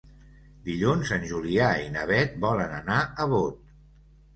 Dilluns 0.69 1.11
en 1.19 1.29
Julià 1.33 1.69
i 1.85 1.95
na 1.99 2.09
Beth 2.15 2.37
volen 2.49 2.77
anar 2.83 3.01
a 3.27 3.33
Bot. 3.41 3.67